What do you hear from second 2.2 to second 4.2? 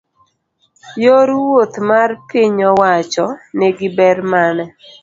piny owacho ni gi ber